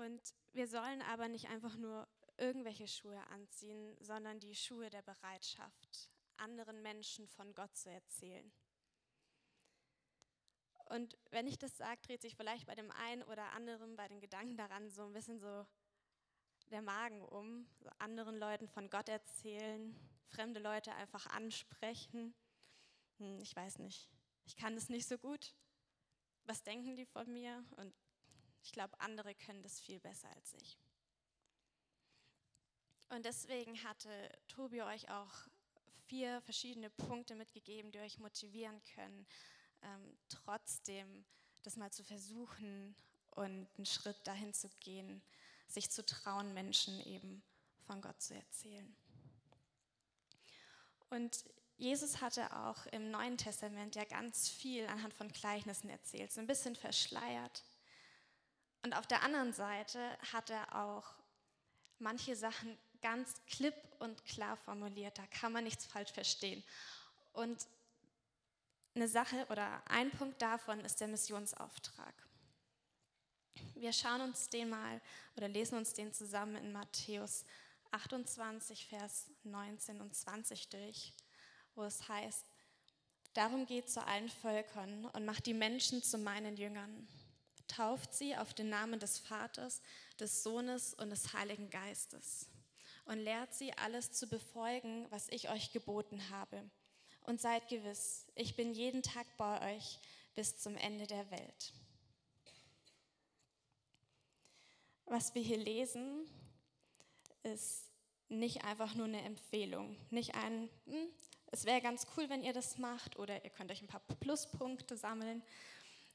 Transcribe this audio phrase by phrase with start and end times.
[0.00, 2.08] Und wir sollen aber nicht einfach nur
[2.38, 8.50] irgendwelche Schuhe anziehen, sondern die Schuhe der Bereitschaft, anderen Menschen von Gott zu erzählen.
[10.86, 14.20] Und wenn ich das sage, dreht sich vielleicht bei dem einen oder anderen bei den
[14.20, 15.66] Gedanken daran so ein bisschen so
[16.70, 19.94] der Magen um, so anderen Leuten von Gott erzählen,
[20.28, 22.34] fremde Leute einfach ansprechen.
[23.18, 24.08] Hm, ich weiß nicht,
[24.46, 25.54] ich kann das nicht so gut.
[26.44, 27.62] Was denken die von mir?
[27.76, 27.94] Und
[28.62, 30.78] ich glaube, andere können das viel besser als ich.
[33.08, 34.10] Und deswegen hatte
[34.48, 35.32] Tobi euch auch
[36.06, 39.26] vier verschiedene Punkte mitgegeben, die euch motivieren können,
[39.82, 41.24] ähm, trotzdem
[41.62, 42.94] das mal zu versuchen
[43.30, 45.22] und einen Schritt dahin zu gehen,
[45.66, 47.42] sich zu trauen, Menschen eben
[47.86, 48.96] von Gott zu erzählen.
[51.10, 51.44] Und
[51.76, 56.46] Jesus hatte auch im Neuen Testament ja ganz viel anhand von Gleichnissen erzählt, so ein
[56.46, 57.64] bisschen verschleiert.
[58.82, 60.00] Und auf der anderen Seite
[60.32, 61.04] hat er auch
[61.98, 66.62] manche Sachen ganz klipp und klar formuliert, da kann man nichts falsch verstehen.
[67.32, 67.66] Und
[68.94, 72.14] eine Sache oder ein Punkt davon ist der Missionsauftrag.
[73.74, 75.00] Wir schauen uns den mal
[75.36, 77.44] oder lesen uns den zusammen in Matthäus
[77.90, 81.12] 28, Vers 19 und 20 durch,
[81.74, 82.46] wo es heißt,
[83.34, 87.06] Darum geht zu allen Völkern und macht die Menschen zu meinen Jüngern.
[87.70, 89.80] Tauft sie auf den Namen des Vaters,
[90.18, 92.48] des Sohnes und des Heiligen Geistes
[93.04, 96.68] und lehrt sie alles zu befolgen, was ich euch geboten habe.
[97.22, 99.98] Und seid gewiss, ich bin jeden Tag bei euch
[100.34, 101.72] bis zum Ende der Welt.
[105.04, 106.26] Was wir hier lesen,
[107.42, 107.86] ist
[108.28, 111.08] nicht einfach nur eine Empfehlung, nicht ein, hm,
[111.52, 114.96] es wäre ganz cool, wenn ihr das macht oder ihr könnt euch ein paar Pluspunkte
[114.96, 115.42] sammeln,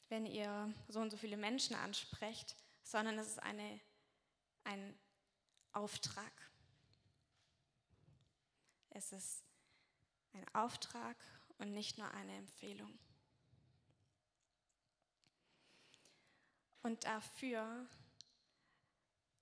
[0.09, 3.79] wenn ihr so und so viele Menschen ansprecht, sondern es ist eine,
[4.63, 4.97] ein
[5.71, 6.31] Auftrag.
[8.91, 9.43] Es ist
[10.33, 11.17] ein Auftrag
[11.57, 12.97] und nicht nur eine Empfehlung.
[16.81, 17.87] Und dafür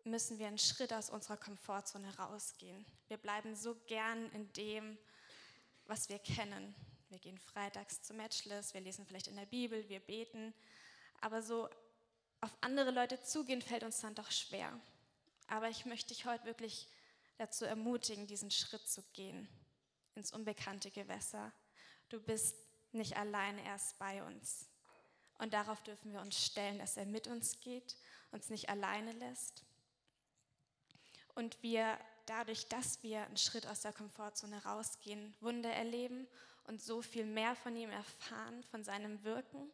[0.06, 2.86] müssen wir einen Schritt aus unserer Komfortzone rausgehen.
[3.08, 4.98] Wir bleiben so gern in dem,
[5.86, 6.74] was wir kennen.
[7.14, 10.52] Wir gehen freitags zu Matchless, wir lesen vielleicht in der Bibel, wir beten,
[11.22, 11.70] aber so
[12.42, 14.82] auf andere Leute zugehen fällt uns dann doch schwer.
[15.46, 16.90] Aber ich möchte dich heute wirklich
[17.38, 19.48] dazu ermutigen, diesen Schritt zu gehen
[20.16, 21.54] ins unbekannte Gewässer.
[22.10, 22.56] Du bist
[22.94, 24.68] nicht allein, erst bei uns.
[25.38, 27.96] Und darauf dürfen wir uns stellen, dass er mit uns geht,
[28.32, 29.64] uns nicht alleine lässt
[31.36, 36.28] und wir dadurch, dass wir einen Schritt aus der Komfortzone rausgehen, Wunder erleben
[36.66, 39.72] und so viel mehr von ihm erfahren, von seinem Wirken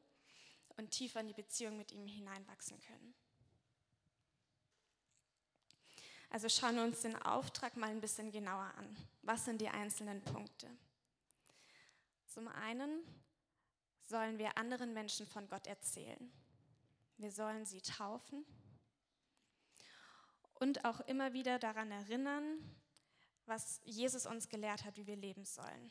[0.78, 3.14] und tiefer in die Beziehung mit ihm hineinwachsen können.
[6.32, 8.98] Also schauen wir uns den Auftrag mal ein bisschen genauer an.
[9.24, 10.70] Was sind die einzelnen Punkte?
[12.28, 13.02] Zum einen
[14.04, 16.32] sollen wir anderen Menschen von Gott erzählen.
[17.18, 18.46] Wir sollen sie taufen
[20.54, 22.60] und auch immer wieder daran erinnern,
[23.46, 25.90] was Jesus uns gelehrt hat, wie wir leben sollen.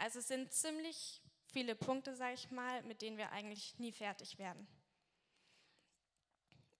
[0.00, 4.38] Also es sind ziemlich viele Punkte, sage ich mal, mit denen wir eigentlich nie fertig
[4.38, 4.66] werden.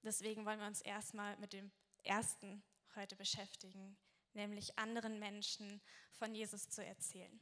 [0.03, 1.70] Deswegen wollen wir uns erstmal mit dem
[2.03, 2.62] ersten
[2.94, 3.98] heute beschäftigen,
[4.32, 5.82] nämlich anderen Menschen
[6.12, 7.38] von Jesus zu erzählen.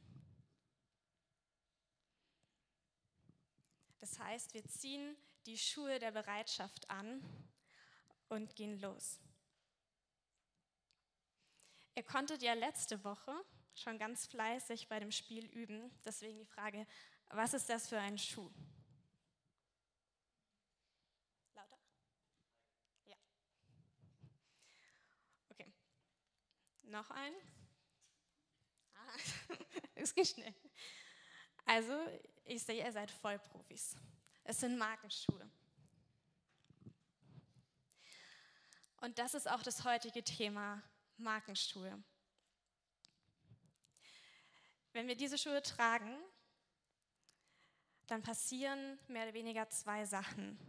[3.99, 5.15] Das heißt, wir ziehen
[5.45, 7.23] die Schuhe der Bereitschaft an
[8.27, 9.17] und gehen los.
[11.95, 13.33] Ihr konntet ja letzte Woche
[13.79, 15.91] schon ganz fleißig bei dem Spiel üben.
[16.05, 16.85] Deswegen die Frage,
[17.29, 18.49] was ist das für ein Schuh?
[21.53, 21.79] Lauter?
[23.05, 23.15] Ja.
[25.49, 25.71] Okay.
[26.83, 27.33] Noch ein?
[28.93, 29.15] Ah,
[29.95, 30.53] es geht schnell.
[31.65, 31.93] Also,
[32.45, 33.95] ich sehe, ihr seid Vollprofis.
[34.43, 35.49] Es sind Markenschuhe.
[39.01, 40.81] Und das ist auch das heutige Thema
[41.17, 42.03] Markenschuhe.
[44.99, 46.13] Wenn wir diese Schuhe tragen,
[48.07, 50.59] dann passieren mehr oder weniger zwei Sachen.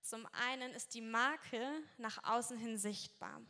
[0.00, 1.64] Zum einen ist die Marke
[1.96, 3.40] nach außen hin sichtbar.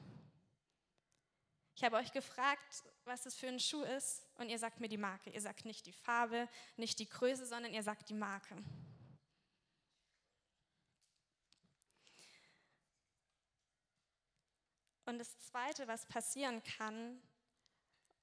[1.75, 4.99] Ich habe euch gefragt, was das für ein Schuh ist, und ihr sagt mir die
[4.99, 5.31] Marke.
[5.31, 6.47] Ihr sagt nicht die Farbe,
[6.77, 8.63] nicht die Größe, sondern ihr sagt die Marke.
[15.07, 17.23] Und das Zweite, was passieren kann,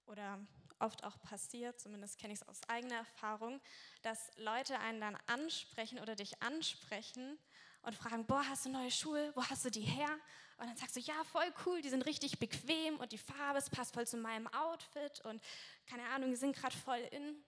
[0.06, 0.40] oder
[0.80, 3.62] oft auch passiert, zumindest kenne ich es aus eigener Erfahrung,
[4.02, 7.38] dass Leute einen dann ansprechen oder dich ansprechen
[7.82, 9.32] und fragen, boah, hast du neue Schuhe?
[9.36, 10.10] Wo hast du die her?
[10.58, 13.70] Und dann sagst du, ja, voll cool, die sind richtig bequem und die Farbe, es
[13.70, 15.42] passt voll zu meinem Outfit und
[15.86, 17.44] keine Ahnung, die sind gerade voll in.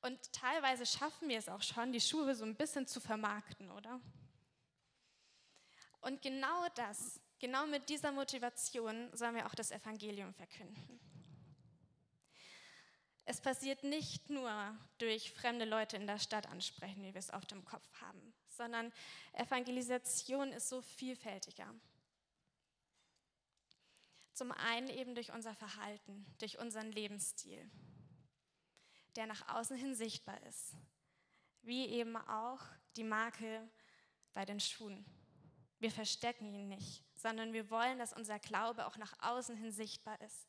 [0.00, 4.00] Und teilweise schaffen wir es auch schon, die Schuhe so ein bisschen zu vermarkten, oder?
[6.00, 10.98] Und genau das, genau mit dieser Motivation sollen wir auch das Evangelium verkünden.
[13.24, 17.46] Es passiert nicht nur durch fremde Leute in der Stadt ansprechen, wie wir es auf
[17.46, 18.92] dem Kopf haben, sondern
[19.32, 21.72] Evangelisation ist so vielfältiger.
[24.32, 27.70] Zum einen eben durch unser Verhalten, durch unseren Lebensstil,
[29.14, 30.74] der nach außen hin sichtbar ist,
[31.60, 32.60] wie eben auch
[32.96, 33.70] die Marke
[34.34, 35.04] bei den Schuhen.
[35.78, 40.20] Wir verstecken ihn nicht, sondern wir wollen, dass unser Glaube auch nach außen hin sichtbar
[40.22, 40.48] ist.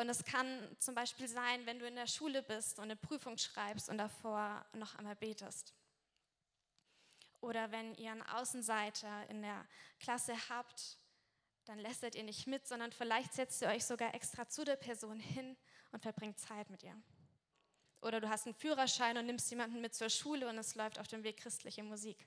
[0.00, 3.36] Und es kann zum Beispiel sein, wenn du in der Schule bist und eine Prüfung
[3.36, 5.74] schreibst und davor noch einmal betest.
[7.42, 9.66] Oder wenn ihr einen Außenseiter in der
[9.98, 10.96] Klasse habt,
[11.66, 15.20] dann lästert ihr nicht mit, sondern vielleicht setzt ihr euch sogar extra zu der Person
[15.20, 15.54] hin
[15.92, 16.96] und verbringt Zeit mit ihr.
[18.00, 21.08] Oder du hast einen Führerschein und nimmst jemanden mit zur Schule und es läuft auf
[21.08, 22.26] dem Weg christliche Musik.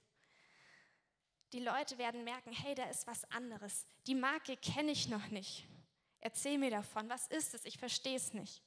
[1.54, 3.88] Die Leute werden merken, hey, da ist was anderes.
[4.06, 5.68] Die Marke kenne ich noch nicht.
[6.26, 7.10] Erzähl mir davon.
[7.10, 7.66] Was ist es?
[7.66, 8.64] Ich verstehe es nicht.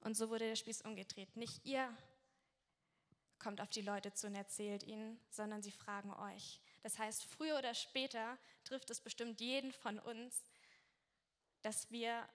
[0.00, 1.36] Und so wurde der Spieß umgedreht.
[1.36, 1.96] Nicht ihr
[3.38, 6.60] kommt auf die Leute zu und erzählt ihnen, sondern sie fragen euch.
[6.82, 10.42] Das heißt, früher oder später trifft es bestimmt jeden von uns,
[11.62, 12.28] dass wir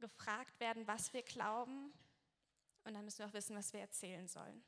[0.00, 1.92] gefragt werden, was wir glauben.
[2.82, 4.64] Und dann müssen wir auch wissen, was wir erzählen sollen.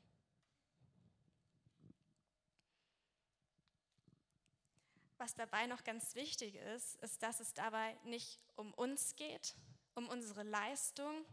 [5.23, 9.55] Was dabei noch ganz wichtig ist, ist, dass es dabei nicht um uns geht,
[9.95, 11.25] um unsere Leistung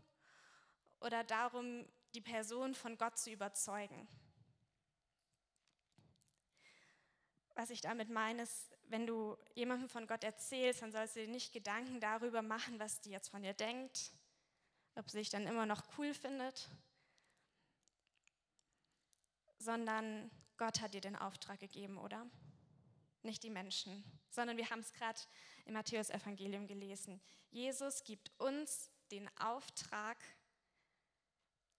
[1.00, 1.84] oder darum,
[2.14, 4.06] die Person von Gott zu überzeugen.
[7.56, 11.32] Was ich damit meine, ist, wenn du jemandem von Gott erzählst, dann sollst du dir
[11.32, 14.12] nicht Gedanken darüber machen, was die jetzt von dir denkt,
[14.94, 16.70] ob sie sich dann immer noch cool findet,
[19.58, 22.30] sondern Gott hat dir den Auftrag gegeben, oder?
[23.24, 25.20] Nicht die Menschen, sondern wir haben es gerade
[25.66, 27.20] im Matthäus-Evangelium gelesen.
[27.50, 30.16] Jesus gibt uns den Auftrag,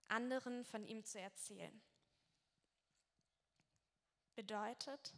[0.07, 1.81] anderen von ihm zu erzählen.
[4.35, 5.13] Bedeutet,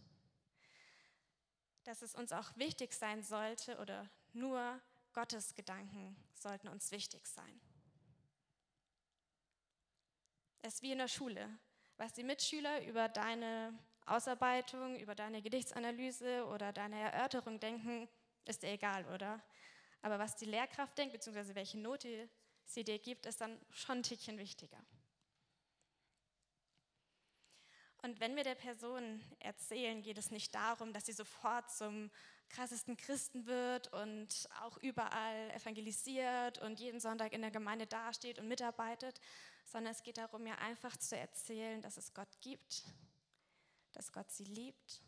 [1.84, 4.82] dass es uns auch wichtig sein sollte oder nur
[5.14, 7.62] Gottes Gedanken sollten uns wichtig sein.
[10.62, 11.50] Es ist wie in der Schule,
[11.98, 18.08] was die Mitschüler über deine Ausarbeitung, über deine Gedichtsanalyse oder deine Erörterung denken,
[18.46, 19.42] ist dir egal, oder?
[20.02, 22.30] Aber was die Lehrkraft denkt, beziehungsweise welche Note
[22.66, 24.84] sie dir gibt, ist dann schon ein Tickchen wichtiger.
[28.02, 32.12] Und wenn wir der Person erzählen, geht es nicht darum, dass sie sofort zum
[32.50, 38.50] krassesten Christen wird und auch überall evangelisiert und jeden Sonntag in der Gemeinde dasteht und
[38.50, 39.22] mitarbeitet,
[39.66, 42.84] sondern es geht darum, ihr einfach zu erzählen, dass es Gott gibt,
[43.94, 45.02] dass Gott sie liebt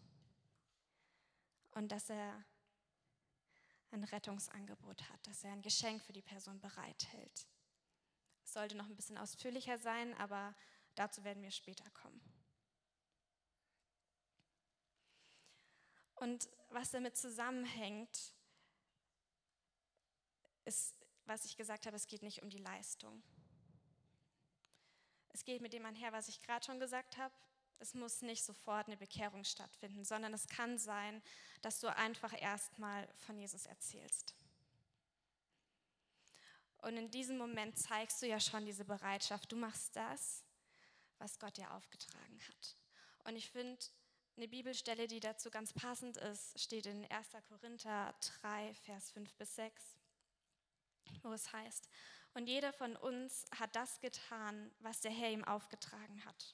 [1.71, 2.43] und dass er
[3.91, 7.47] ein Rettungsangebot hat, dass er ein Geschenk für die Person bereithält.
[8.43, 10.55] Es sollte noch ein bisschen ausführlicher sein, aber
[10.95, 12.21] dazu werden wir später kommen.
[16.15, 18.33] Und was damit zusammenhängt,
[20.63, 23.21] ist, was ich gesagt habe, es geht nicht um die Leistung.
[25.30, 27.33] Es geht mit dem einher, was ich gerade schon gesagt habe.
[27.79, 31.21] Es muss nicht sofort eine Bekehrung stattfinden, sondern es kann sein,
[31.61, 34.33] dass du einfach erstmal von Jesus erzählst.
[36.77, 39.51] Und in diesem Moment zeigst du ja schon diese Bereitschaft.
[39.51, 40.44] Du machst das,
[41.17, 42.77] was Gott dir aufgetragen hat.
[43.23, 43.83] Und ich finde,
[44.37, 47.29] eine Bibelstelle, die dazu ganz passend ist, steht in 1.
[47.47, 49.83] Korinther 3, Vers 5 bis 6,
[51.23, 51.89] wo es heißt,
[52.33, 56.53] und jeder von uns hat das getan, was der Herr ihm aufgetragen hat.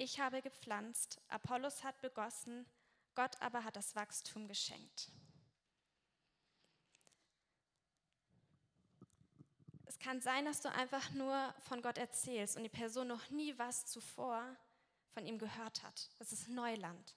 [0.00, 2.64] Ich habe gepflanzt, Apollos hat begossen,
[3.16, 5.10] Gott aber hat das Wachstum geschenkt.
[9.86, 13.58] Es kann sein, dass du einfach nur von Gott erzählst und die Person noch nie
[13.58, 14.56] was zuvor
[15.14, 16.08] von ihm gehört hat.
[16.20, 17.16] Das ist Neuland.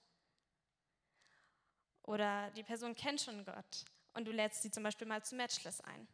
[2.02, 3.84] Oder die Person kennt schon Gott
[4.14, 6.08] und du lädst sie zum Beispiel mal zu Matchless ein.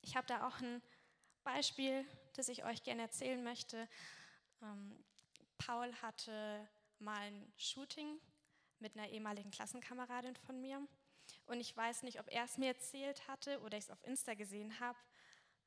[0.00, 0.80] Ich habe da auch ein
[1.42, 2.06] Beispiel,
[2.36, 3.86] das ich euch gerne erzählen möchte.
[4.64, 5.04] Ähm,
[5.58, 6.68] Paul hatte
[6.98, 8.20] mal ein Shooting
[8.78, 10.86] mit einer ehemaligen Klassenkameradin von mir.
[11.46, 14.34] Und ich weiß nicht, ob er es mir erzählt hatte oder ich es auf Insta
[14.34, 14.98] gesehen habe.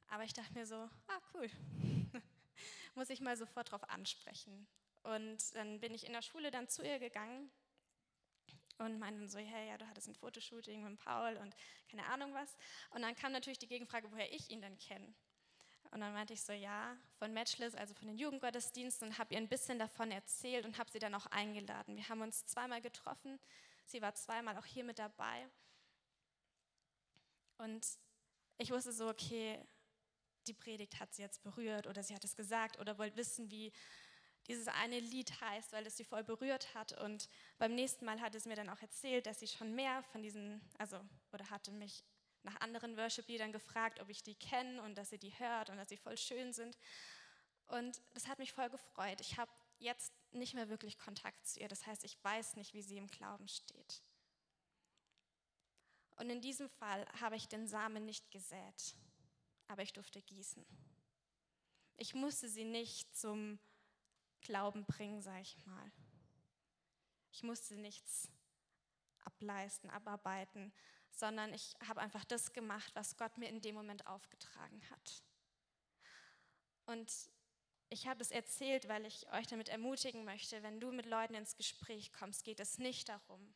[0.07, 1.49] Aber ich dachte mir so, ah cool,
[2.95, 4.67] muss ich mal sofort darauf ansprechen.
[5.03, 7.49] Und dann bin ich in der Schule dann zu ihr gegangen
[8.79, 11.55] und meinte so, hey, ja, du hattest ein Fotoshooting mit Paul und
[11.89, 12.55] keine Ahnung was.
[12.91, 15.13] Und dann kam natürlich die Gegenfrage, woher ich ihn denn kenne.
[15.91, 19.39] Und dann meinte ich so, ja, von Matchless, also von den Jugendgottesdiensten und habe ihr
[19.39, 21.95] ein bisschen davon erzählt und habe sie dann auch eingeladen.
[21.95, 23.39] Wir haben uns zweimal getroffen,
[23.85, 25.49] sie war zweimal auch hier mit dabei.
[27.57, 27.85] Und
[28.57, 29.59] ich wusste so, okay,
[30.47, 33.71] die Predigt hat sie jetzt berührt oder sie hat es gesagt oder wollte wissen, wie
[34.47, 36.93] dieses eine Lied heißt, weil es sie voll berührt hat.
[37.01, 40.21] Und beim nächsten Mal hat es mir dann auch erzählt, dass sie schon mehr von
[40.21, 40.99] diesen, also,
[41.33, 42.03] oder hatte mich
[42.47, 45.89] nach anderen Worship-Liedern gefragt, ob ich die kenne und dass sie die hört und dass
[45.89, 46.77] sie voll schön sind.
[47.67, 49.19] Und das hat mich voll gefreut.
[49.19, 51.67] Ich habe jetzt nicht mehr wirklich Kontakt zu ihr.
[51.67, 54.01] Das heißt, ich weiß nicht, wie sie im Glauben steht.
[56.15, 58.95] Und in diesem Fall habe ich den Samen nicht gesät,
[59.67, 60.65] aber ich durfte gießen.
[61.97, 63.59] Ich musste sie nicht zum
[64.41, 65.91] Glauben bringen, sage ich mal.
[67.33, 68.31] Ich musste nichts
[69.25, 70.73] ableisten, abarbeiten,
[71.17, 75.23] sondern ich habe einfach das gemacht, was Gott mir in dem Moment aufgetragen hat.
[76.85, 77.11] Und
[77.89, 81.55] ich habe es erzählt, weil ich euch damit ermutigen möchte, wenn du mit Leuten ins
[81.55, 83.55] Gespräch kommst, geht es nicht darum,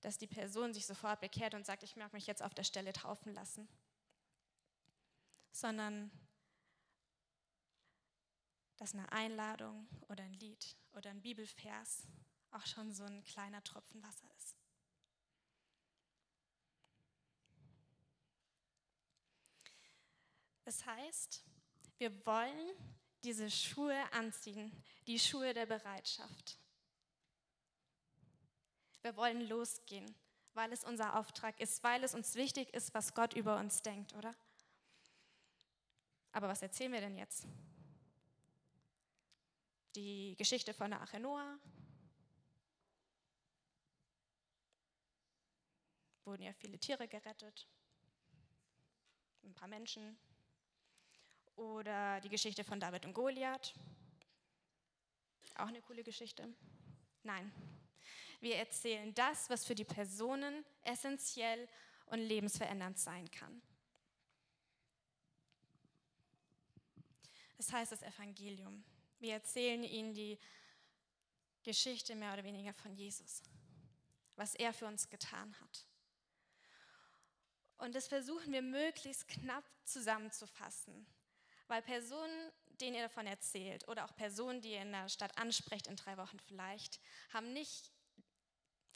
[0.00, 2.92] dass die Person sich sofort bekehrt und sagt, ich mag mich jetzt auf der Stelle
[2.92, 3.68] taufen lassen,
[5.52, 6.10] sondern
[8.76, 12.08] dass eine Einladung oder ein Lied oder ein Bibelvers
[12.50, 14.61] auch schon so ein kleiner Tropfen Wasser ist.
[20.64, 21.44] Das heißt,
[21.98, 22.70] wir wollen
[23.24, 24.72] diese Schuhe anziehen,
[25.06, 26.58] die Schuhe der Bereitschaft.
[29.02, 30.14] Wir wollen losgehen,
[30.54, 34.14] weil es unser Auftrag ist, weil es uns wichtig ist, was Gott über uns denkt,
[34.14, 34.34] oder?
[36.32, 37.46] Aber was erzählen wir denn jetzt?
[39.94, 41.58] Die Geschichte von der Arche Noah.
[46.24, 47.68] Wurden ja viele Tiere gerettet,
[49.42, 50.16] ein paar Menschen.
[51.56, 53.74] Oder die Geschichte von David und Goliath.
[55.56, 56.48] Auch eine coole Geschichte.
[57.22, 57.52] Nein,
[58.40, 61.68] wir erzählen das, was für die Personen essentiell
[62.06, 63.62] und lebensverändernd sein kann.
[67.56, 68.82] Das heißt das Evangelium.
[69.20, 70.36] Wir erzählen ihnen die
[71.62, 73.42] Geschichte mehr oder weniger von Jesus,
[74.34, 75.86] was er für uns getan hat.
[77.78, 81.06] Und das versuchen wir möglichst knapp zusammenzufassen,
[81.72, 82.52] weil Personen,
[82.82, 86.18] denen ihr davon erzählt oder auch Personen, die ihr in der Stadt ansprecht in drei
[86.18, 87.00] Wochen vielleicht,
[87.32, 87.90] haben nicht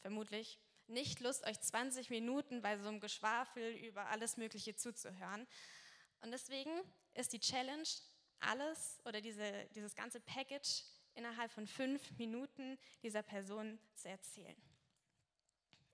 [0.02, 5.46] vermutlich nicht Lust, euch 20 Minuten bei so einem Geschwafel über alles Mögliche zuzuhören.
[6.20, 6.70] Und deswegen
[7.14, 7.88] ist die Challenge,
[8.40, 14.60] alles oder diese, dieses ganze Package innerhalb von fünf Minuten dieser Person zu erzählen.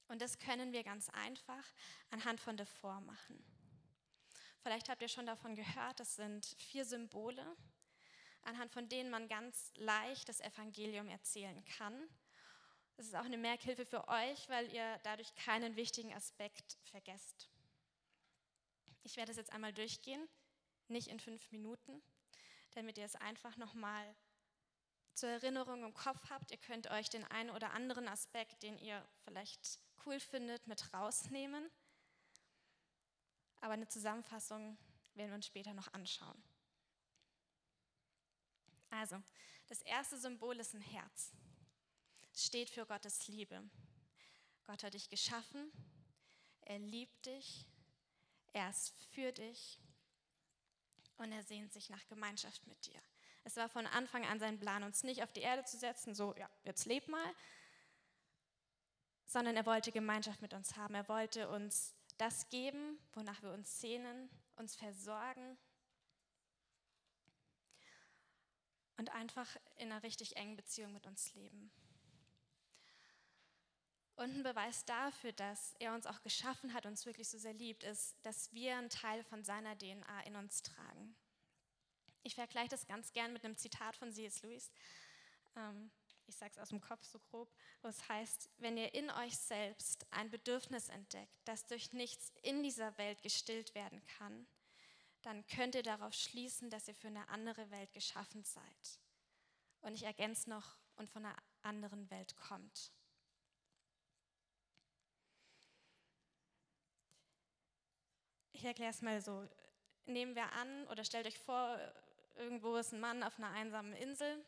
[0.09, 1.65] Und das können wir ganz einfach
[2.11, 3.52] anhand von der Form machen.
[4.63, 7.45] Vielleicht habt ihr schon davon gehört, das sind vier Symbole,
[8.43, 12.09] anhand von denen man ganz leicht das Evangelium erzählen kann
[12.97, 17.49] das ist auch eine Merkhilfe für euch, weil ihr dadurch keinen wichtigen Aspekt vergesst.
[19.03, 20.29] Ich werde es jetzt einmal durchgehen,
[20.89, 22.03] nicht in fünf Minuten,
[22.75, 24.15] damit ihr es einfach nochmal
[25.15, 26.51] zur Erinnerung im Kopf habt.
[26.51, 31.71] Ihr könnt euch den einen oder anderen Aspekt, den ihr vielleicht cool findet, mit rausnehmen.
[33.63, 34.77] Aber eine Zusammenfassung
[35.15, 36.43] werden wir uns später noch anschauen.
[38.91, 39.23] Also,
[39.69, 41.33] das erste Symbol ist ein Herz
[42.35, 43.63] steht für Gottes Liebe.
[44.65, 45.73] Gott hat dich geschaffen,
[46.63, 47.67] er liebt dich,
[48.53, 49.79] er ist für dich
[51.17, 53.01] und er sehnt sich nach Gemeinschaft mit dir.
[53.45, 56.35] Es war von Anfang an sein Plan, uns nicht auf die Erde zu setzen, so,
[56.37, 57.35] ja, jetzt leb mal,
[59.27, 60.95] sondern er wollte Gemeinschaft mit uns haben.
[60.95, 65.59] Er wollte uns das geben, wonach wir uns sehnen, uns versorgen
[68.97, 71.73] und einfach in einer richtig engen Beziehung mit uns leben.
[74.15, 77.83] Und ein Beweis dafür, dass er uns auch geschaffen hat, uns wirklich so sehr liebt,
[77.83, 81.17] ist, dass wir einen Teil von seiner DNA in uns tragen.
[82.23, 84.43] Ich vergleiche das ganz gern mit einem Zitat von C.S.
[84.43, 84.71] Lewis.
[85.57, 85.91] Ähm,
[86.33, 89.37] ich sage es aus dem Kopf so grob, wo es heißt, wenn ihr in euch
[89.37, 94.47] selbst ein Bedürfnis entdeckt, das durch nichts in dieser Welt gestillt werden kann,
[95.21, 98.99] dann könnt ihr darauf schließen, dass ihr für eine andere Welt geschaffen seid.
[99.83, 102.93] Und ich ergänze noch, und von einer anderen Welt kommt.
[108.53, 109.49] Ich erkläre es mal so.
[110.07, 111.79] Nehmen wir an oder stellt euch vor,
[112.37, 114.45] irgendwo ist ein Mann auf einer einsamen Insel,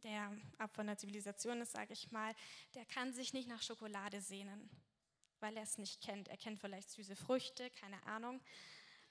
[0.00, 2.34] der ab von der Zivilisation ist, sage ich mal,
[2.74, 4.70] der kann sich nicht nach Schokolade sehnen,
[5.40, 6.28] weil er es nicht kennt.
[6.28, 8.40] Er kennt vielleicht süße Früchte, keine Ahnung,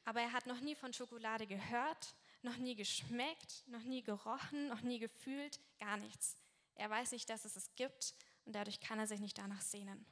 [0.05, 4.81] aber er hat noch nie von Schokolade gehört, noch nie geschmeckt, noch nie gerochen, noch
[4.81, 6.37] nie gefühlt, gar nichts.
[6.75, 8.15] Er weiß nicht, dass es es gibt
[8.45, 10.05] und dadurch kann er sich nicht danach sehnen.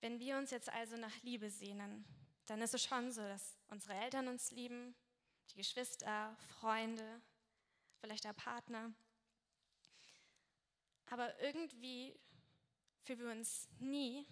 [0.00, 2.04] Wenn wir uns jetzt also nach Liebe sehnen,
[2.46, 4.94] dann ist es schon so, dass unsere Eltern uns lieben,
[5.50, 7.20] die Geschwister, Freunde,
[8.00, 8.92] vielleicht der Partner.
[11.06, 12.18] Aber irgendwie
[13.02, 14.26] fühlen wir uns nie,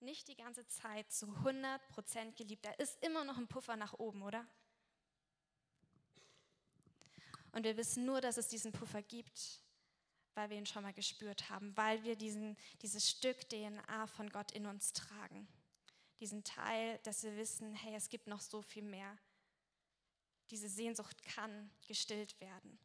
[0.00, 2.64] nicht die ganze Zeit zu 100 Prozent geliebt.
[2.64, 4.46] Da ist immer noch ein Puffer nach oben, oder?
[7.52, 9.60] Und wir wissen nur, dass es diesen Puffer gibt,
[10.34, 14.52] weil wir ihn schon mal gespürt haben, weil wir diesen, dieses Stück DNA von Gott
[14.52, 15.46] in uns tragen.
[16.20, 19.18] Diesen Teil, dass wir wissen, hey, es gibt noch so viel mehr.
[20.52, 22.78] Diese Sehnsucht kann gestillt werden.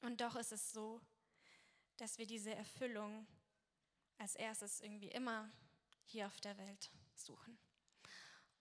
[0.00, 1.00] Und doch ist es so,
[1.96, 3.24] dass wir diese Erfüllung
[4.18, 5.48] als erstes irgendwie immer
[6.06, 7.56] hier auf der Welt suchen.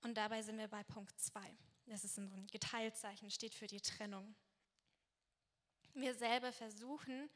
[0.02, 1.42] Und dabei sind wir bei Punkt 2.
[1.88, 4.36] Das ist so ein Geteiltzeichen, steht für die Trennung.
[5.96, 7.28] Wir selber versuchen,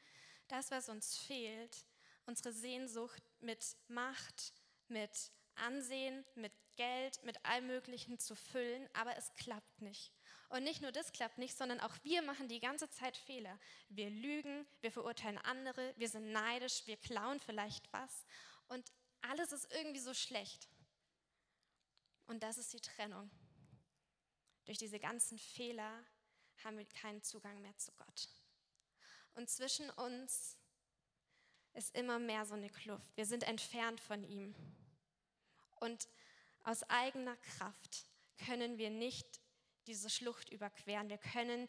[0.49, 1.83] das, was uns fehlt,
[2.27, 4.53] unsere Sehnsucht mit Macht,
[4.87, 10.13] mit Ansehen, mit Geld, mit allem Möglichen zu füllen, aber es klappt nicht.
[10.49, 13.59] Und nicht nur das klappt nicht, sondern auch wir machen die ganze Zeit Fehler.
[13.89, 18.25] Wir lügen, wir verurteilen andere, wir sind neidisch, wir klauen vielleicht was
[18.67, 20.69] und alles ist irgendwie so schlecht.
[22.27, 23.29] Und das ist die Trennung.
[24.65, 26.03] Durch diese ganzen Fehler
[26.63, 28.29] haben wir keinen Zugang mehr zu Gott.
[29.35, 30.57] Und zwischen uns
[31.73, 33.15] ist immer mehr so eine Kluft.
[33.17, 34.55] Wir sind entfernt von ihm.
[35.79, 36.07] Und
[36.63, 38.05] aus eigener Kraft
[38.45, 39.41] können wir nicht
[39.87, 41.09] diese Schlucht überqueren.
[41.09, 41.67] Wir können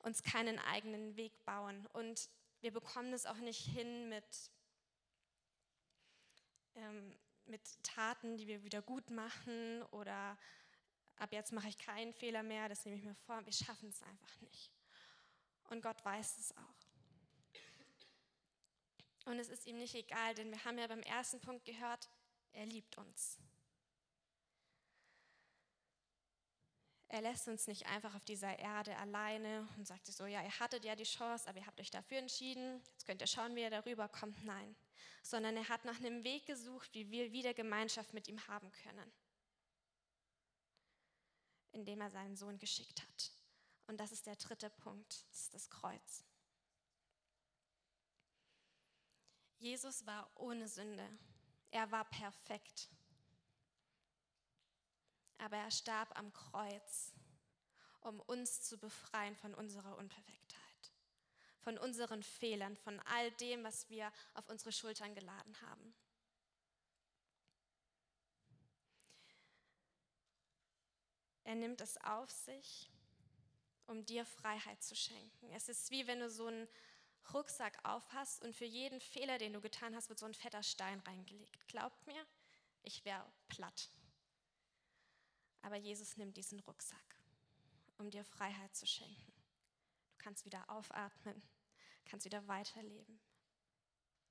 [0.00, 1.86] uns keinen eigenen Weg bauen.
[1.92, 2.28] Und
[2.60, 4.50] wir bekommen es auch nicht hin mit,
[6.76, 10.38] ähm, mit Taten, die wir wieder gut machen oder
[11.16, 13.44] ab jetzt mache ich keinen Fehler mehr, das nehme ich mir vor.
[13.44, 14.70] Wir schaffen es einfach nicht.
[15.70, 16.84] Und Gott weiß es auch.
[19.26, 22.10] Und es ist ihm nicht egal, denn wir haben ja beim ersten Punkt gehört,
[22.52, 23.38] er liebt uns.
[27.14, 30.84] Er lässt uns nicht einfach auf dieser Erde alleine und sagt so, ja, ihr hattet
[30.84, 33.70] ja die Chance, aber ihr habt euch dafür entschieden, jetzt könnt ihr schauen, wie ihr
[33.70, 34.44] darüber kommt.
[34.44, 34.74] Nein,
[35.22, 39.12] sondern er hat nach einem Weg gesucht, wie wir wieder Gemeinschaft mit ihm haben können,
[41.70, 43.32] indem er seinen Sohn geschickt hat.
[43.86, 46.24] Und das ist der dritte Punkt, das ist das Kreuz.
[49.58, 51.08] Jesus war ohne Sünde.
[51.70, 52.88] Er war perfekt.
[55.44, 57.12] Aber er starb am Kreuz,
[58.00, 60.92] um uns zu befreien von unserer Unperfektheit,
[61.60, 65.94] von unseren Fehlern, von all dem, was wir auf unsere Schultern geladen haben.
[71.42, 72.90] Er nimmt es auf sich,
[73.86, 75.50] um dir Freiheit zu schenken.
[75.50, 76.66] Es ist wie wenn du so einen
[77.34, 81.00] Rucksack aufhast und für jeden Fehler, den du getan hast, wird so ein fetter Stein
[81.00, 81.68] reingelegt.
[81.68, 82.26] Glaubt mir,
[82.82, 83.90] ich wäre platt.
[85.64, 87.16] Aber Jesus nimmt diesen Rucksack,
[87.96, 89.32] um dir Freiheit zu schenken.
[90.10, 91.42] Du kannst wieder aufatmen,
[92.04, 93.18] kannst wieder weiterleben.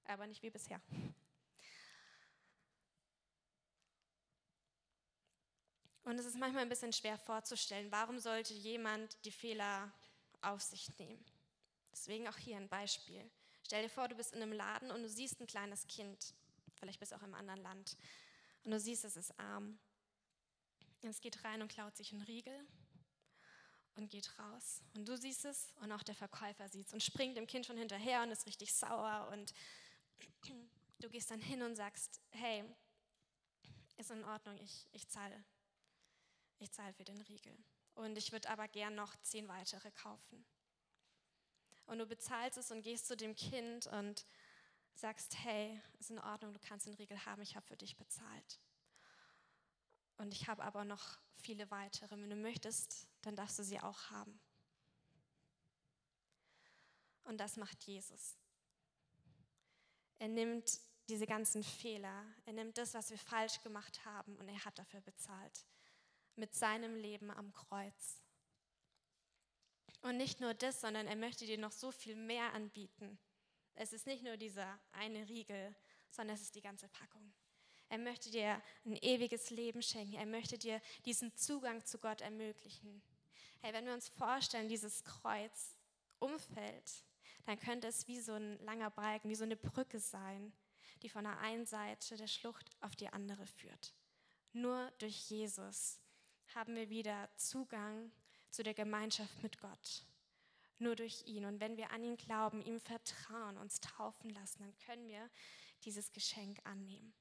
[0.06, 0.80] Aber nicht wie bisher.
[6.04, 9.91] Und es ist manchmal ein bisschen schwer vorzustellen, warum sollte jemand die Fehler
[10.41, 11.26] auf sich nehmen?
[11.91, 13.28] Deswegen auch hier ein Beispiel.
[13.63, 16.36] Stell dir vor, du bist in einem Laden und du siehst ein kleines Kind,
[16.76, 17.98] vielleicht bist du auch im anderen Land,
[18.65, 19.80] und du siehst, es ist arm.
[21.09, 22.67] Es geht rein und klaut sich einen Riegel
[23.95, 24.81] und geht raus.
[24.95, 27.77] Und du siehst es und auch der Verkäufer sieht es und springt dem Kind schon
[27.77, 29.29] hinterher und ist richtig sauer.
[29.31, 29.53] Und
[30.99, 32.63] du gehst dann hin und sagst, hey,
[33.97, 35.43] ist in Ordnung, ich, ich zahle.
[36.59, 37.57] Ich zahle für den Riegel.
[37.95, 40.45] Und ich würde aber gern noch zehn weitere kaufen.
[41.85, 44.25] Und du bezahlst es und gehst zu dem Kind und
[44.95, 48.59] sagst, hey, ist in Ordnung, du kannst den Riegel haben, ich habe für dich bezahlt.
[50.17, 52.12] Und ich habe aber noch viele weitere.
[52.12, 54.39] Wenn du möchtest, dann darfst du sie auch haben.
[57.23, 58.38] Und das macht Jesus.
[60.19, 64.63] Er nimmt diese ganzen Fehler, er nimmt das, was wir falsch gemacht haben und er
[64.63, 65.65] hat dafür bezahlt.
[66.36, 68.23] Mit seinem Leben am Kreuz.
[70.02, 73.19] Und nicht nur das, sondern er möchte dir noch so viel mehr anbieten.
[73.76, 75.76] Es ist nicht nur dieser eine Riegel,
[76.10, 77.34] sondern es ist die ganze Packung.
[77.93, 80.15] Er möchte dir ein ewiges Leben schenken.
[80.15, 83.03] Er möchte dir diesen Zugang zu Gott ermöglichen.
[83.62, 85.77] Hey, wenn wir uns vorstellen, dieses Kreuz
[86.17, 87.06] umfällt,
[87.45, 90.53] dann könnte es wie so ein langer Balken, wie so eine Brücke sein,
[91.03, 93.93] die von der einen Seite der Schlucht auf die andere führt.
[94.53, 95.99] Nur durch Jesus
[96.56, 98.12] haben wir wieder Zugang
[98.49, 100.08] zu der Gemeinschaft mit Gott.
[100.79, 101.45] Nur durch ihn.
[101.45, 105.29] Und wenn wir an ihn glauben, ihm vertrauen, uns taufen lassen, dann können wir
[105.84, 107.13] dieses Geschenk annehmen.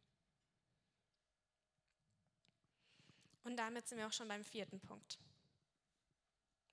[3.45, 5.19] Und damit sind wir auch schon beim vierten Punkt.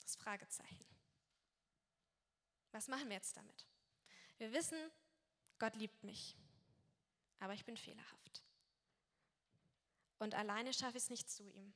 [0.02, 0.86] Das Fragezeichen.
[2.72, 3.68] Was machen wir jetzt damit?
[4.38, 4.78] Wir wissen,
[5.58, 6.38] Gott liebt mich,
[7.40, 8.44] aber ich bin fehlerhaft.
[10.20, 11.74] Und alleine schaffe ich es nicht zu ihm.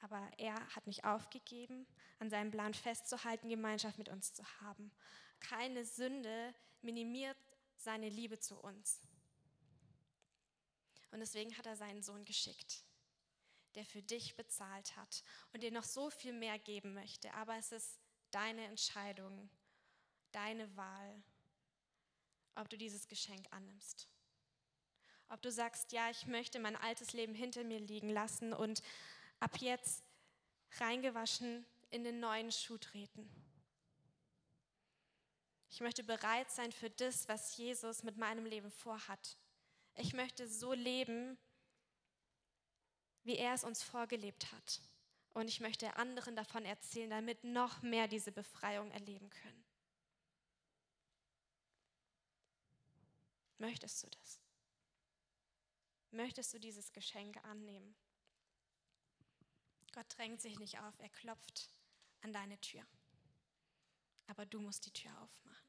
[0.00, 1.86] Aber er hat mich aufgegeben,
[2.18, 4.92] an seinem Plan festzuhalten, Gemeinschaft mit uns zu haben.
[5.40, 7.38] Keine Sünde minimiert
[7.76, 9.00] seine Liebe zu uns.
[11.10, 12.84] Und deswegen hat er seinen Sohn geschickt,
[13.74, 17.32] der für dich bezahlt hat und dir noch so viel mehr geben möchte.
[17.34, 17.98] Aber es ist
[18.30, 19.50] deine Entscheidung,
[20.32, 21.22] deine Wahl,
[22.54, 24.08] ob du dieses Geschenk annimmst.
[25.28, 28.82] Ob du sagst, ja, ich möchte mein altes Leben hinter mir liegen lassen und
[29.40, 30.04] ab jetzt
[30.78, 33.28] reingewaschen in den neuen Schuh treten.
[35.70, 39.36] Ich möchte bereit sein für das, was Jesus mit meinem Leben vorhat.
[39.96, 41.36] Ich möchte so leben,
[43.24, 44.80] wie er es uns vorgelebt hat.
[45.32, 49.64] Und ich möchte anderen davon erzählen, damit noch mehr diese Befreiung erleben können.
[53.58, 54.40] Möchtest du das?
[56.10, 57.96] Möchtest du dieses Geschenk annehmen?
[59.92, 61.68] Gott drängt sich nicht auf, er klopft
[62.20, 62.84] an deine Tür.
[64.26, 65.68] Aber du musst die Tür aufmachen.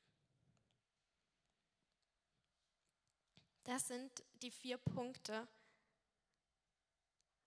[3.63, 5.47] Das sind die vier Punkte,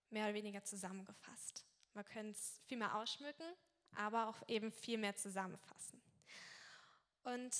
[0.09, 1.65] mehr oder weniger zusammengefasst.
[1.93, 3.45] Man könnte es viel mehr ausschmücken,
[3.95, 6.01] aber auch eben viel mehr zusammenfassen.
[7.23, 7.55] Und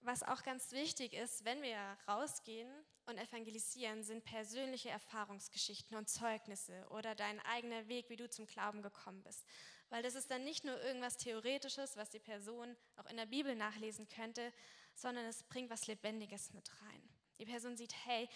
[0.00, 2.70] was auch ganz wichtig ist, wenn wir rausgehen
[3.06, 8.82] und evangelisieren, sind persönliche Erfahrungsgeschichten und Zeugnisse oder dein eigener Weg, wie du zum Glauben
[8.82, 9.44] gekommen bist.
[9.88, 13.54] Weil das ist dann nicht nur irgendwas Theoretisches, was die Person auch in der Bibel
[13.54, 14.52] nachlesen könnte,
[14.94, 17.08] sondern es bringt was Lebendiges mit rein.
[17.38, 18.28] Die Person sieht, hey,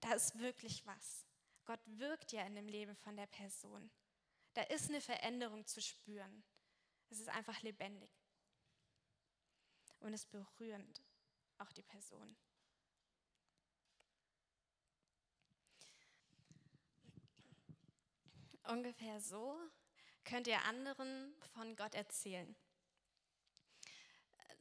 [0.00, 1.27] da ist wirklich was.
[1.68, 3.90] Gott wirkt ja in dem Leben von der Person.
[4.54, 6.42] Da ist eine Veränderung zu spüren.
[7.10, 8.10] Es ist einfach lebendig.
[10.00, 11.02] Und es berührend,
[11.58, 12.38] auch die Person.
[18.62, 19.54] Ungefähr so
[20.24, 22.56] könnt ihr anderen von Gott erzählen.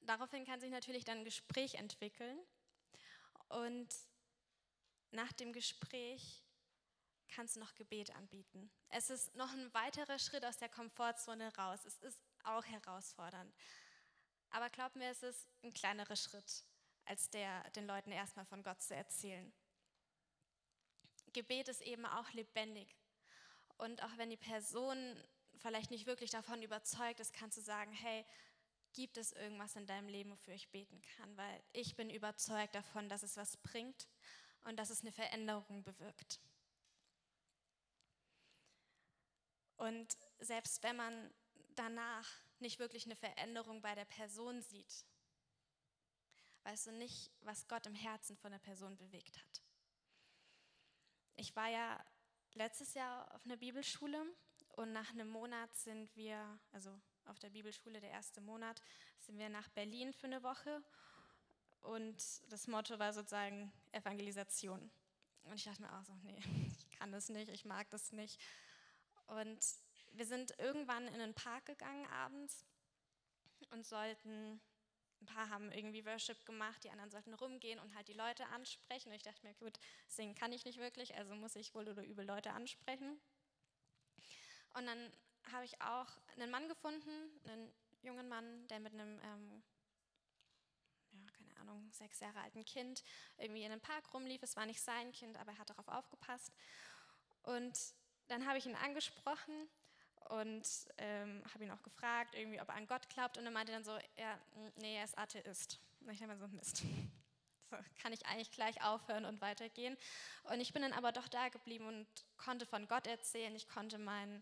[0.02, 2.38] Daraufhin kann sich natürlich dann ein Gespräch entwickeln
[3.48, 3.96] und
[5.12, 6.44] nach dem Gespräch
[7.28, 8.72] kannst du noch Gebet anbieten.
[8.90, 11.86] Es ist noch ein weiterer Schritt aus der Komfortzone raus.
[11.86, 13.54] Es ist auch herausfordernd.
[14.50, 16.64] Aber glaub mir, es ist ein kleinerer Schritt,
[17.06, 19.54] als der, den Leuten erstmal von Gott zu erzählen.
[21.34, 22.96] Gebet ist eben auch lebendig.
[23.78, 24.98] Und auch wenn die Person
[25.58, 28.26] vielleicht nicht wirklich davon überzeugt ist, kannst du sagen, hey,
[28.94, 31.38] gibt es irgendwas in deinem Leben, wofür ich beten kann?
[31.38, 34.08] Weil ich bin überzeugt davon, dass es was bringt
[34.64, 36.40] und dass es eine Veränderung bewirkt.
[39.78, 41.34] Und selbst wenn man
[41.76, 42.28] danach
[42.60, 45.06] nicht wirklich eine Veränderung bei der Person sieht,
[46.64, 49.62] weißt du nicht, was Gott im Herzen von der Person bewegt hat.
[51.36, 52.04] Ich war ja
[52.54, 54.26] letztes Jahr auf einer Bibelschule
[54.70, 58.82] und nach einem Monat sind wir, also auf der Bibelschule, der erste Monat,
[59.20, 60.84] sind wir nach Berlin für eine Woche
[61.82, 62.18] und
[62.50, 64.92] das Motto war sozusagen Evangelisation.
[65.44, 66.40] Und ich dachte mir auch so, nee,
[66.80, 68.42] ich kann das nicht, ich mag das nicht.
[69.28, 69.60] Und
[70.12, 72.66] wir sind irgendwann in einen Park gegangen abends
[73.72, 74.62] und sollten,
[75.22, 79.10] ein paar haben irgendwie Worship gemacht, die anderen sollten rumgehen und halt die Leute ansprechen.
[79.10, 82.04] Und ich dachte mir, gut, singen kann ich nicht wirklich, also muss ich wohl oder
[82.04, 83.20] übel Leute ansprechen.
[84.74, 85.12] Und dann
[85.52, 87.10] habe ich auch einen Mann gefunden,
[87.46, 89.64] einen jungen Mann, der mit einem, ähm,
[91.12, 93.04] ja, keine Ahnung, sechs Jahre alten Kind
[93.38, 94.44] irgendwie in einem Park rumlief.
[94.44, 96.54] Es war nicht sein Kind, aber er hat darauf aufgepasst.
[97.44, 97.78] Und
[98.28, 99.70] dann habe ich ihn angesprochen
[100.30, 103.38] und ähm, habe ihn auch gefragt, irgendwie, ob er an Gott glaubt.
[103.38, 104.38] Und er meinte dann so, ja,
[104.76, 105.80] nee, er ist Atheist.
[106.02, 106.84] Und ich dachte mir so, Mist.
[107.70, 109.98] So, kann ich eigentlich gleich aufhören und weitergehen.
[110.44, 113.54] Und ich bin dann aber doch da geblieben und konnte von Gott erzählen.
[113.58, 114.42] Ich konnte mein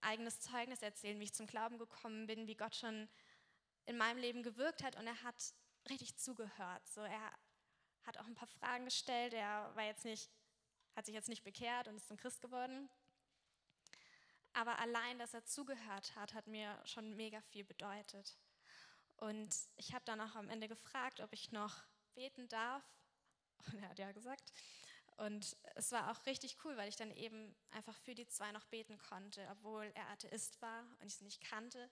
[0.00, 3.10] eigenes Zeugnis erzählen, wie ich zum Glauben gekommen bin, wie Gott schon
[3.84, 4.96] in meinem Leben gewirkt hat.
[4.96, 5.34] Und er hat
[5.90, 6.88] richtig zugehört.
[6.88, 7.32] So, er
[8.04, 9.34] hat auch ein paar Fragen gestellt.
[9.34, 10.30] Er war jetzt nicht,
[10.94, 12.88] hat sich jetzt nicht bekehrt und ist zum Christ geworden.
[14.52, 18.38] Aber allein, dass er zugehört hat, hat mir schon mega viel bedeutet.
[19.16, 21.82] Und ich habe dann auch am Ende gefragt, ob ich noch
[22.14, 22.84] beten darf.
[23.72, 24.52] Und er hat ja gesagt.
[25.16, 28.64] Und es war auch richtig cool, weil ich dann eben einfach für die zwei noch
[28.66, 31.88] beten konnte, obwohl er Atheist war und ich es nicht kannte.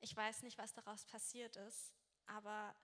[0.00, 1.94] Ich weiß nicht, was daraus passiert ist,
[2.26, 2.74] aber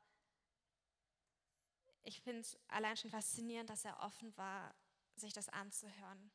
[2.05, 4.73] ich finde es allein schon faszinierend, dass er offen war,
[5.17, 6.31] sich das anzuhören.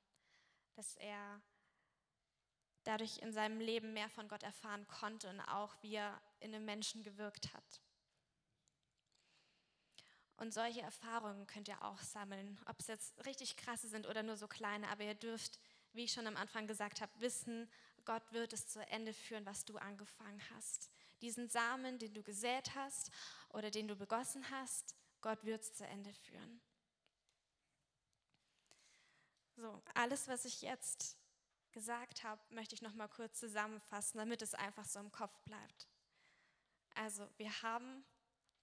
[0.76, 1.42] Dass er
[2.84, 6.66] dadurch in seinem Leben mehr von Gott erfahren konnte und auch wie er in einem
[6.66, 7.82] Menschen gewirkt hat.
[10.38, 14.38] Und solche Erfahrungen könnt ihr auch sammeln, ob es jetzt richtig krasse sind oder nur
[14.38, 15.60] so kleine, aber ihr dürft,
[15.94, 17.70] wie ich schon am Anfang gesagt habe, wissen,
[18.06, 20.92] Gott wird es zu Ende führen, was du angefangen hast.
[21.22, 23.12] Diesen Samen, den du gesät hast
[23.50, 26.62] oder den du begossen hast, Gott wird es zu Ende führen.
[29.60, 31.18] So, alles, was ich jetzt
[31.72, 35.88] gesagt habe, möchte ich noch mal kurz zusammenfassen, damit es einfach so im Kopf bleibt.
[36.94, 38.06] Also, wir haben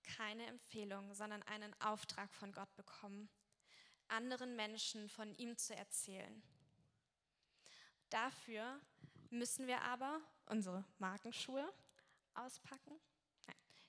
[0.04, 3.28] keine Empfehlung, sondern einen Auftrag von Gott bekommen,
[4.06, 6.42] anderen Menschen von ihm zu erzählen.
[8.10, 8.80] Dafür
[9.30, 11.72] müssen wir aber unsere Markenschuhe
[12.34, 13.00] auspacken,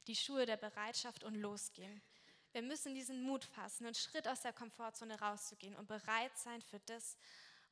[0.08, 2.02] die Schuhe der Bereitschaft und losgehen.
[2.56, 6.80] Wir müssen diesen Mut fassen, einen Schritt aus der Komfortzone rauszugehen und bereit sein für
[6.80, 7.18] das,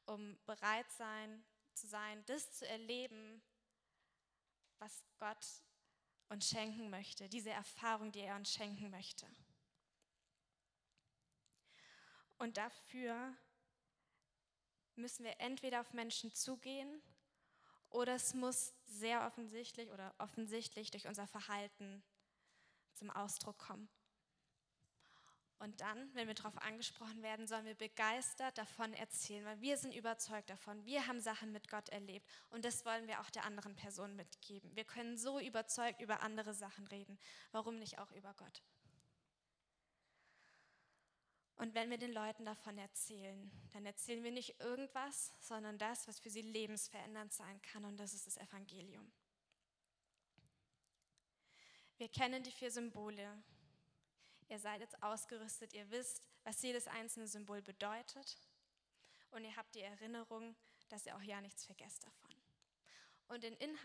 [0.07, 1.41] um bereit sein
[1.73, 3.41] zu sein, das zu erleben,
[4.79, 5.47] was Gott
[6.27, 9.25] uns schenken möchte, diese Erfahrung, die er uns schenken möchte.
[12.37, 13.33] Und dafür
[14.95, 17.01] müssen wir entweder auf Menschen zugehen
[17.89, 22.03] oder es muss sehr offensichtlich oder offensichtlich durch unser Verhalten
[22.95, 23.87] zum Ausdruck kommen.
[25.63, 29.95] Und dann, wenn wir darauf angesprochen werden, sollen wir begeistert davon erzählen, weil wir sind
[29.95, 30.85] überzeugt davon.
[30.85, 34.75] Wir haben Sachen mit Gott erlebt und das wollen wir auch der anderen Person mitgeben.
[34.75, 37.17] Wir können so überzeugt über andere Sachen reden.
[37.53, 38.61] Warum nicht auch über Gott?
[41.55, 46.19] Und wenn wir den Leuten davon erzählen, dann erzählen wir nicht irgendwas, sondern das, was
[46.19, 49.09] für sie lebensverändernd sein kann und das ist das Evangelium.
[51.95, 53.41] Wir kennen die vier Symbole,
[54.49, 58.37] Ihr seid jetzt ausgerüstet, ihr wisst, was jedes einzelne Symbol bedeutet
[59.31, 60.55] und ihr habt die Erinnerung,
[60.89, 62.35] dass ihr auch ja nichts vergesst davon.
[63.27, 63.79] Und den Inhalt